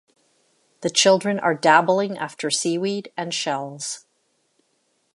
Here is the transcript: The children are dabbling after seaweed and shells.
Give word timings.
The 0.81 0.89
children 0.89 1.37
are 1.37 1.53
dabbling 1.53 2.17
after 2.17 2.49
seaweed 2.49 3.13
and 3.15 3.31
shells. 3.31 4.07